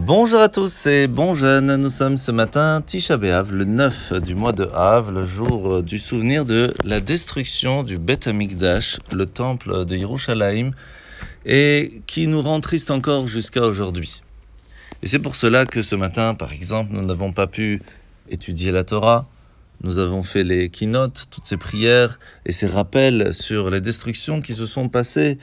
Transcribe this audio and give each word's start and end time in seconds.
Bonjour 0.00 0.40
à 0.40 0.48
tous 0.48 0.86
et 0.86 1.08
bon 1.08 1.34
jeune, 1.34 1.74
nous 1.74 1.88
sommes 1.88 2.18
ce 2.18 2.30
matin 2.30 2.80
Tisha 2.86 3.16
B'Av, 3.16 3.52
le 3.52 3.64
9 3.64 4.12
du 4.22 4.36
mois 4.36 4.52
de 4.52 4.64
Av, 4.72 5.10
le 5.10 5.24
jour 5.24 5.82
du 5.82 5.98
souvenir 5.98 6.44
de 6.44 6.72
la 6.84 7.00
destruction 7.00 7.82
du 7.82 7.98
Beth 7.98 8.28
Amikdash, 8.28 9.00
le 9.12 9.26
temple 9.26 9.84
de 9.84 9.96
Yerushalayim, 9.96 10.70
et 11.44 12.00
qui 12.06 12.28
nous 12.28 12.40
rend 12.40 12.60
triste 12.60 12.92
encore 12.92 13.26
jusqu'à 13.26 13.62
aujourd'hui. 13.62 14.22
Et 15.02 15.08
c'est 15.08 15.18
pour 15.18 15.34
cela 15.34 15.66
que 15.66 15.82
ce 15.82 15.96
matin, 15.96 16.34
par 16.34 16.52
exemple, 16.52 16.92
nous 16.92 17.04
n'avons 17.04 17.32
pas 17.32 17.48
pu 17.48 17.82
étudier 18.30 18.70
la 18.70 18.84
Torah, 18.84 19.26
nous 19.82 19.98
avons 19.98 20.22
fait 20.22 20.44
les 20.44 20.68
keynotes, 20.68 21.26
toutes 21.28 21.46
ces 21.46 21.56
prières 21.56 22.20
et 22.46 22.52
ces 22.52 22.68
rappels 22.68 23.34
sur 23.34 23.68
les 23.68 23.80
destructions 23.80 24.40
qui 24.40 24.54
se 24.54 24.64
sont 24.64 24.88
passées 24.88 25.38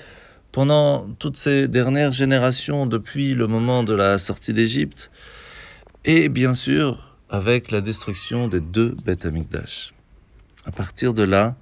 pendant 0.55 1.09
toutes 1.19 1.35
ces 1.35 1.67
dernières 1.67 2.13
générations 2.13 2.85
depuis 2.85 3.33
le 3.33 3.45
moment 3.45 3.83
de 3.83 3.91
la 3.93 4.17
sortie 4.17 4.53
d'Égypte, 4.53 5.11
et 6.05 6.29
bien 6.29 6.53
sûr 6.53 7.17
avec 7.29 7.71
la 7.71 7.81
destruction 7.81 8.47
des 8.47 8.61
deux 8.61 8.95
Beth 9.05 9.25
Amikdash. 9.25 9.93
À 10.63 10.71
partir 10.71 11.13
de 11.13 11.23
là, 11.23 11.57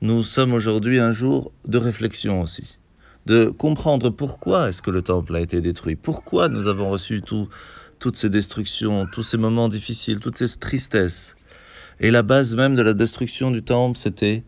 nous 0.00 0.22
sommes 0.22 0.52
aujourd'hui 0.52 1.00
un 1.00 1.10
jour 1.10 1.50
de 1.66 1.76
réflexion 1.76 2.40
aussi, 2.40 2.78
de 3.26 3.46
comprendre 3.46 4.10
pourquoi 4.10 4.68
est-ce 4.68 4.80
que 4.80 4.92
le 4.92 5.02
temple 5.02 5.34
a 5.34 5.40
été 5.40 5.60
détruit, 5.60 5.96
pourquoi 5.96 6.48
nous 6.48 6.68
avons 6.68 6.86
reçu 6.86 7.22
tout, 7.22 7.48
toutes 7.98 8.14
ces 8.14 8.30
destructions, 8.30 9.08
tous 9.10 9.24
ces 9.24 9.38
moments 9.38 9.68
difficiles, 9.68 10.20
toutes 10.20 10.38
ces 10.38 10.56
tristesses. 10.56 11.34
Et 11.98 12.12
la 12.12 12.22
base 12.22 12.54
même 12.54 12.76
de 12.76 12.82
la 12.82 12.94
destruction 12.94 13.50
du 13.50 13.64
temple, 13.64 13.98
c'était 13.98 14.44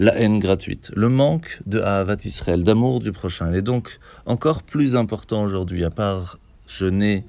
la 0.00 0.18
haine 0.18 0.38
gratuite, 0.38 0.90
le 0.96 1.10
manque 1.10 1.60
de 1.66 1.78
Ahavat 1.78 2.16
Israël, 2.24 2.64
d'amour 2.64 3.00
du 3.00 3.12
prochain. 3.12 3.50
Il 3.50 3.56
est 3.56 3.62
donc 3.62 4.00
encore 4.24 4.62
plus 4.62 4.96
important 4.96 5.42
aujourd'hui, 5.42 5.84
à 5.84 5.90
part 5.90 6.38
jeûner, 6.66 7.26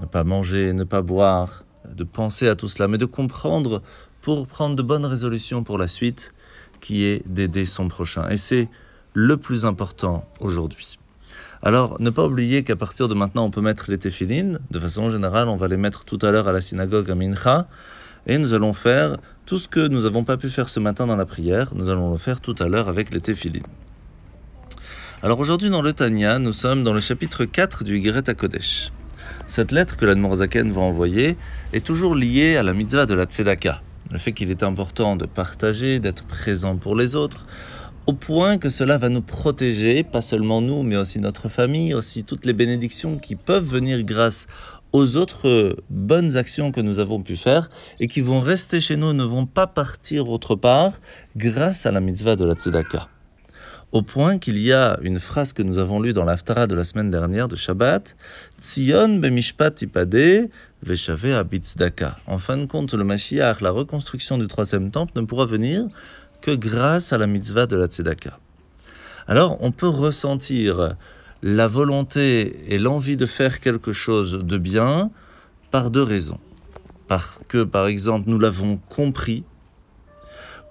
ne 0.00 0.06
pas 0.06 0.24
manger, 0.24 0.72
ne 0.72 0.84
pas 0.84 1.02
boire, 1.02 1.62
de 1.94 2.02
penser 2.02 2.48
à 2.48 2.56
tout 2.56 2.68
cela, 2.68 2.88
mais 2.88 2.96
de 2.96 3.04
comprendre 3.04 3.82
pour 4.22 4.46
prendre 4.46 4.76
de 4.76 4.82
bonnes 4.82 5.04
résolutions 5.04 5.62
pour 5.62 5.76
la 5.76 5.86
suite, 5.86 6.32
qui 6.80 7.04
est 7.04 7.22
d'aider 7.28 7.66
son 7.66 7.88
prochain. 7.88 8.30
Et 8.30 8.38
c'est 8.38 8.70
le 9.12 9.36
plus 9.36 9.66
important 9.66 10.24
aujourd'hui. 10.40 10.98
Alors, 11.62 12.00
ne 12.00 12.08
pas 12.08 12.24
oublier 12.24 12.64
qu'à 12.64 12.76
partir 12.76 13.08
de 13.08 13.14
maintenant, 13.14 13.44
on 13.44 13.50
peut 13.50 13.60
mettre 13.60 13.90
les 13.90 13.98
téphilines. 13.98 14.58
De 14.70 14.78
façon 14.78 15.10
générale, 15.10 15.48
on 15.48 15.56
va 15.56 15.68
les 15.68 15.76
mettre 15.76 16.06
tout 16.06 16.18
à 16.22 16.30
l'heure 16.30 16.48
à 16.48 16.52
la 16.52 16.62
synagogue 16.62 17.10
à 17.10 17.14
Mincha. 17.14 17.68
Et 18.26 18.38
nous 18.38 18.54
allons 18.54 18.72
faire 18.72 19.16
tout 19.46 19.58
ce 19.58 19.68
que 19.68 19.86
nous 19.86 20.02
n'avons 20.02 20.24
pas 20.24 20.36
pu 20.36 20.48
faire 20.48 20.68
ce 20.68 20.80
matin 20.80 21.06
dans 21.06 21.16
la 21.16 21.26
prière, 21.26 21.74
nous 21.74 21.90
allons 21.90 22.12
le 22.12 22.18
faire 22.18 22.40
tout 22.40 22.54
à 22.58 22.68
l'heure 22.68 22.88
avec 22.88 23.12
les 23.12 23.20
téphilines. 23.20 23.66
Alors 25.22 25.38
aujourd'hui 25.38 25.70
dans 25.70 25.82
le 25.82 25.92
Tanya, 25.92 26.38
nous 26.38 26.52
sommes 26.52 26.84
dans 26.84 26.92
le 26.92 27.00
chapitre 27.00 27.44
4 27.44 27.84
du 27.84 28.00
Greta 28.00 28.34
Kodesh. 28.34 28.92
Cette 29.46 29.72
lettre 29.72 29.96
que 29.96 30.06
l'Admorzaken 30.06 30.70
va 30.72 30.80
envoyer 30.80 31.36
est 31.72 31.84
toujours 31.84 32.14
liée 32.14 32.56
à 32.56 32.62
la 32.62 32.72
mitzvah 32.72 33.06
de 33.06 33.14
la 33.14 33.24
Tzedaka, 33.24 33.82
le 34.10 34.18
fait 34.18 34.32
qu'il 34.32 34.50
est 34.50 34.62
important 34.62 35.16
de 35.16 35.26
partager, 35.26 35.98
d'être 35.98 36.24
présent 36.24 36.76
pour 36.76 36.96
les 36.96 37.16
autres, 37.16 37.46
au 38.06 38.12
point 38.12 38.58
que 38.58 38.68
cela 38.68 38.98
va 38.98 39.08
nous 39.08 39.22
protéger, 39.22 40.02
pas 40.02 40.20
seulement 40.20 40.60
nous, 40.60 40.82
mais 40.82 40.96
aussi 40.96 41.20
notre 41.20 41.48
famille, 41.48 41.94
aussi 41.94 42.24
toutes 42.24 42.44
les 42.44 42.52
bénédictions 42.52 43.18
qui 43.18 43.34
peuvent 43.34 43.64
venir 43.64 44.02
grâce 44.02 44.46
aux 44.94 45.16
autres 45.16 45.76
bonnes 45.90 46.36
actions 46.36 46.70
que 46.70 46.80
nous 46.80 47.00
avons 47.00 47.20
pu 47.20 47.36
faire 47.36 47.68
et 47.98 48.06
qui 48.06 48.20
vont 48.20 48.38
rester 48.38 48.78
chez 48.78 48.94
nous, 48.96 49.12
ne 49.12 49.24
vont 49.24 49.44
pas 49.44 49.66
partir 49.66 50.30
autre 50.30 50.54
part 50.54 50.92
grâce 51.36 51.84
à 51.84 51.90
la 51.90 52.00
mitzvah 52.00 52.36
de 52.36 52.44
la 52.44 52.54
tzedaka. 52.54 53.08
Au 53.90 54.02
point 54.02 54.38
qu'il 54.38 54.56
y 54.56 54.72
a 54.72 54.96
une 55.02 55.18
phrase 55.18 55.52
que 55.52 55.64
nous 55.64 55.78
avons 55.80 55.98
lue 55.98 56.12
dans 56.12 56.24
l'Aftara 56.24 56.68
de 56.68 56.76
la 56.76 56.84
semaine 56.84 57.10
dernière 57.10 57.48
de 57.48 57.56
Shabbat, 57.56 58.14
Tzion 58.60 59.18
bemishpat 59.18 59.82
ipade 59.82 60.48
veshave 60.84 61.32
abitzdaka. 61.32 62.16
En 62.28 62.38
fin 62.38 62.56
de 62.56 62.66
compte, 62.66 62.94
le 62.94 63.02
Mashiach, 63.02 63.62
la 63.62 63.70
reconstruction 63.70 64.38
du 64.38 64.46
troisième 64.46 64.92
temple, 64.92 65.12
ne 65.16 65.26
pourra 65.26 65.46
venir 65.46 65.86
que 66.40 66.52
grâce 66.52 67.12
à 67.12 67.18
la 67.18 67.26
mitzvah 67.26 67.66
de 67.66 67.76
la 67.76 67.86
tzedaka. 67.86 68.38
Alors, 69.26 69.58
on 69.60 69.72
peut 69.72 69.88
ressentir 69.88 70.94
la 71.42 71.68
volonté 71.68 72.72
et 72.72 72.78
l'envie 72.78 73.16
de 73.16 73.26
faire 73.26 73.60
quelque 73.60 73.92
chose 73.92 74.44
de 74.44 74.58
bien 74.58 75.10
par 75.70 75.90
deux 75.90 76.02
raisons. 76.02 76.38
Parce 77.08 77.38
que, 77.48 77.64
par 77.64 77.86
exemple, 77.86 78.28
nous 78.30 78.38
l'avons 78.38 78.78
compris, 78.88 79.44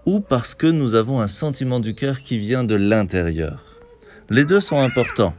ou 0.05 0.19
parce 0.19 0.55
que 0.55 0.67
nous 0.67 0.95
avons 0.95 1.21
un 1.21 1.27
sentiment 1.27 1.79
du 1.79 1.95
cœur 1.95 2.21
qui 2.21 2.37
vient 2.37 2.63
de 2.63 2.75
l'intérieur. 2.75 3.63
Les 4.29 4.45
deux 4.45 4.59
sont 4.59 4.79
importants, 4.79 5.35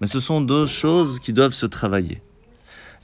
mais 0.00 0.06
ce 0.06 0.20
sont 0.20 0.40
deux 0.40 0.66
choses 0.66 1.18
qui 1.20 1.32
doivent 1.32 1.52
se 1.52 1.66
travailler. 1.66 2.22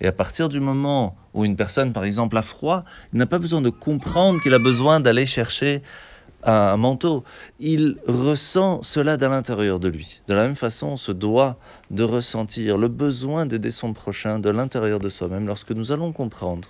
Et 0.01 0.07
à 0.07 0.13
partir 0.13 0.49
du 0.49 0.61
moment 0.61 1.17
où 1.35 1.45
une 1.45 1.57
personne, 1.57 1.93
par 1.93 2.05
exemple, 2.05 2.37
a 2.37 2.43
froid, 2.43 2.85
il 3.13 3.19
n'a 3.19 3.27
pas 3.27 3.39
besoin 3.39 3.61
de 3.61 3.71
comprendre 3.71 4.41
qu'il 4.41 4.55
a 4.55 4.59
besoin 4.59 5.01
d'aller 5.01 5.27
chercher 5.27 5.83
un 6.45 6.77
manteau, 6.77 7.25
il 7.59 7.97
ressent 8.07 8.83
cela 8.83 9.17
dans 9.17 9.31
l'intérieur 9.31 9.81
de 9.81 9.89
lui. 9.89 10.21
De 10.27 10.35
la 10.35 10.47
même 10.47 10.55
façon, 10.55 10.89
on 10.89 10.97
se 10.97 11.13
doit 11.13 11.57
de 11.91 12.03
ressentir 12.03 12.79
le 12.79 12.89
besoin 12.89 13.47
d'aider 13.47 13.71
son 13.71 13.93
prochain 13.93 14.39
de 14.39 14.51
l'intérieur 14.51 14.99
de 14.99 15.09
soi-même 15.09 15.47
lorsque 15.47 15.71
nous 15.71 15.93
allons 15.93 16.13
comprendre 16.13 16.69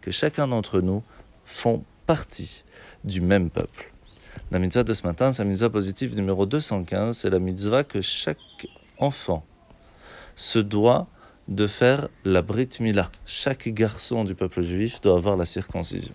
que 0.00 0.10
chacun 0.10 0.48
d'entre 0.48 0.80
nous 0.80 1.02
font 1.44 1.84
partie 2.06 2.64
du 3.04 3.20
même 3.20 3.50
peuple. 3.50 3.92
La 4.50 4.58
mitzvah 4.58 4.82
de 4.82 4.92
ce 4.92 5.06
matin, 5.06 5.32
c'est 5.32 5.42
la 5.42 5.48
mitzvah 5.48 5.70
positive 5.70 6.16
numéro 6.16 6.46
215, 6.46 7.18
c'est 7.18 7.30
la 7.30 7.38
mitzvah 7.38 7.84
que 7.84 8.00
chaque 8.00 8.66
enfant 8.98 9.44
se 10.34 10.58
doit 10.58 11.06
de 11.48 11.66
faire 11.66 12.08
la 12.24 12.42
brit 12.42 12.68
milah. 12.80 13.10
Chaque 13.26 13.68
garçon 13.68 14.24
du 14.24 14.34
peuple 14.34 14.62
juif 14.62 15.00
doit 15.00 15.16
avoir 15.16 15.36
la 15.36 15.44
circoncision. 15.44 16.14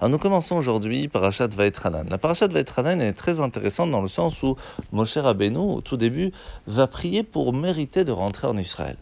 Alors 0.00 0.10
nous 0.10 0.18
commençons 0.18 0.56
aujourd'hui 0.56 1.06
Parashat 1.06 1.46
Vaetranan. 1.46 2.08
La 2.08 2.18
Parashat 2.18 2.48
Vaetranan 2.48 3.00
est 3.00 3.12
très 3.12 3.40
intéressante 3.40 3.92
dans 3.92 4.00
le 4.00 4.08
sens 4.08 4.42
où 4.42 4.56
Moshe 4.90 5.16
Rabbeinu, 5.16 5.58
au 5.58 5.80
tout 5.80 5.96
début, 5.96 6.32
va 6.66 6.88
prier 6.88 7.22
pour 7.22 7.52
mériter 7.52 8.02
de 8.02 8.10
rentrer 8.10 8.48
en 8.48 8.56
Israël. 8.56 8.96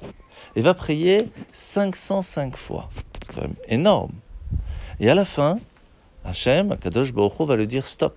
Il 0.55 0.63
va 0.63 0.75
prier 0.75 1.31
505 1.53 2.57
fois. 2.57 2.91
C'est 3.23 3.35
quand 3.35 3.41
même 3.41 3.55
énorme. 3.69 4.13
Et 5.01 5.09
à 5.09 5.15
la 5.15 5.25
fin, 5.25 5.59
Hachem, 6.25 6.77
Kadosh 6.77 7.15
Baruch 7.15 7.41
va 7.41 7.57
lui 7.57 7.67
dire 7.67 7.87
stop. 7.87 8.15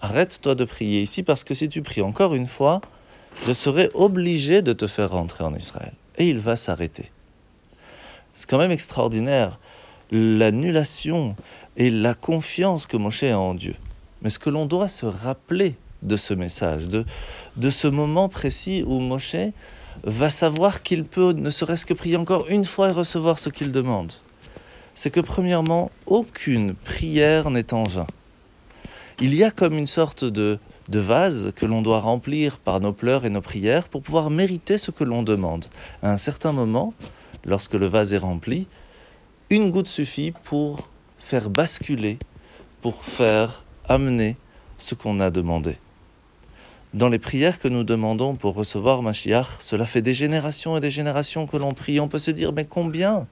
Arrête-toi 0.00 0.54
de 0.54 0.64
prier 0.64 1.02
ici 1.02 1.22
parce 1.22 1.44
que 1.44 1.52
si 1.52 1.68
tu 1.68 1.82
pries 1.82 2.02
encore 2.02 2.34
une 2.34 2.46
fois, 2.46 2.80
je 3.42 3.52
serai 3.52 3.90
obligé 3.92 4.62
de 4.62 4.72
te 4.72 4.86
faire 4.86 5.10
rentrer 5.10 5.44
en 5.44 5.54
Israël. 5.54 5.92
Et 6.16 6.28
il 6.28 6.38
va 6.38 6.56
s'arrêter. 6.56 7.12
C'est 8.32 8.48
quand 8.48 8.58
même 8.58 8.70
extraordinaire 8.70 9.58
l'annulation 10.10 11.36
et 11.76 11.90
la 11.90 12.14
confiance 12.14 12.86
que 12.86 12.96
Moshe 12.96 13.24
a 13.24 13.38
en 13.38 13.54
Dieu. 13.54 13.74
Mais 14.22 14.30
ce 14.30 14.38
que 14.38 14.50
l'on 14.50 14.66
doit 14.66 14.88
se 14.88 15.06
rappeler 15.06 15.76
de 16.02 16.16
ce 16.16 16.34
message, 16.34 16.88
de, 16.88 17.04
de 17.56 17.70
ce 17.70 17.88
moment 17.88 18.28
précis 18.28 18.84
où 18.86 19.00
Moshe 19.00 19.36
va 20.04 20.30
savoir 20.30 20.82
qu'il 20.82 21.04
peut 21.04 21.32
ne 21.32 21.50
serait-ce 21.50 21.86
que 21.86 21.94
prier 21.94 22.16
encore 22.16 22.48
une 22.48 22.64
fois 22.64 22.88
et 22.88 22.92
recevoir 22.92 23.38
ce 23.38 23.48
qu'il 23.48 23.72
demande, 23.72 24.12
c'est 24.94 25.10
que 25.10 25.20
premièrement, 25.20 25.90
aucune 26.06 26.74
prière 26.74 27.50
n'est 27.50 27.72
en 27.74 27.84
vain. 27.84 28.06
Il 29.20 29.34
y 29.34 29.42
a 29.42 29.50
comme 29.50 29.74
une 29.74 29.86
sorte 29.86 30.24
de, 30.24 30.58
de 30.88 30.98
vase 30.98 31.52
que 31.54 31.66
l'on 31.66 31.82
doit 31.82 32.00
remplir 32.00 32.58
par 32.58 32.80
nos 32.80 32.92
pleurs 32.92 33.24
et 33.24 33.30
nos 33.30 33.40
prières 33.40 33.88
pour 33.88 34.02
pouvoir 34.02 34.30
mériter 34.30 34.78
ce 34.78 34.90
que 34.90 35.04
l'on 35.04 35.22
demande. 35.22 35.66
À 36.02 36.12
un 36.12 36.16
certain 36.16 36.52
moment, 36.52 36.94
lorsque 37.44 37.74
le 37.74 37.86
vase 37.86 38.12
est 38.12 38.18
rempli, 38.18 38.66
une 39.50 39.70
goutte 39.70 39.88
suffit 39.88 40.32
pour 40.44 40.90
faire 41.18 41.48
basculer, 41.48 42.18
pour 42.82 43.04
faire 43.04 43.64
amener 43.88 44.36
ce 44.76 44.94
qu'on 44.94 45.20
a 45.20 45.30
demandé. 45.30 45.78
Dans 46.94 47.08
les 47.08 47.18
prières 47.18 47.58
que 47.58 47.68
nous 47.68 47.84
demandons 47.84 48.34
pour 48.34 48.54
recevoir 48.54 49.02
Mashiach, 49.02 49.46
cela 49.60 49.86
fait 49.86 50.02
des 50.02 50.14
générations 50.14 50.76
et 50.76 50.80
des 50.80 50.90
générations 50.90 51.46
que 51.46 51.56
l'on 51.56 51.74
prie. 51.74 52.00
On 52.00 52.08
peut 52.08 52.18
se 52.18 52.30
dire, 52.30 52.52
mais 52.52 52.64
combien? 52.64 53.26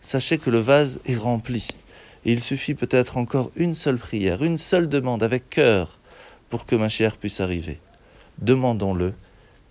Sachez 0.00 0.38
que 0.38 0.50
le 0.50 0.58
vase 0.58 1.00
est 1.06 1.16
rempli. 1.16 1.68
il 2.24 2.40
suffit 2.40 2.74
peut-être 2.74 3.16
encore 3.16 3.50
une 3.56 3.74
seule 3.74 3.98
prière, 3.98 4.42
une 4.42 4.58
seule 4.58 4.88
demande 4.88 5.22
avec 5.22 5.50
cœur 5.50 5.98
pour 6.48 6.66
que 6.66 6.76
Mashiach 6.76 7.16
puisse 7.16 7.40
arriver. 7.40 7.80
Demandons-le 8.38 9.14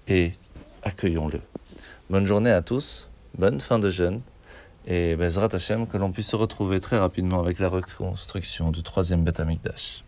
et 0.07 0.31
accueillons-le. 0.83 1.41
Bonne 2.09 2.25
journée 2.25 2.51
à 2.51 2.61
tous, 2.61 3.09
bonne 3.37 3.59
fin 3.59 3.79
de 3.79 3.89
jeûne 3.89 4.21
et 4.85 5.15
Bezrat 5.15 5.49
que 5.49 5.97
l'on 5.97 6.11
puisse 6.11 6.29
se 6.29 6.35
retrouver 6.35 6.79
très 6.79 6.97
rapidement 6.97 7.39
avec 7.39 7.59
la 7.59 7.69
reconstruction 7.69 8.71
du 8.71 8.83
troisième 8.83 9.23
Beth 9.23 9.39
Amikdash. 9.39 10.03